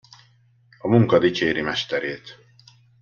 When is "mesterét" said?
1.61-2.37